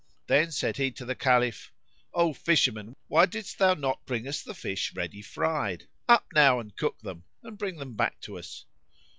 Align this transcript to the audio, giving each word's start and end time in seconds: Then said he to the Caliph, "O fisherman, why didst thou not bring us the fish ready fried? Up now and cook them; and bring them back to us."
Then 0.25 0.51
said 0.51 0.77
he 0.77 0.89
to 0.93 1.05
the 1.05 1.13
Caliph, 1.13 1.71
"O 2.11 2.33
fisherman, 2.33 2.95
why 3.07 3.27
didst 3.27 3.59
thou 3.59 3.75
not 3.75 4.03
bring 4.07 4.27
us 4.27 4.41
the 4.41 4.55
fish 4.55 4.95
ready 4.95 5.21
fried? 5.21 5.87
Up 6.09 6.25
now 6.33 6.59
and 6.59 6.75
cook 6.75 6.99
them; 7.01 7.23
and 7.43 7.55
bring 7.55 7.75
them 7.77 7.93
back 7.95 8.19
to 8.21 8.39
us." 8.39 8.65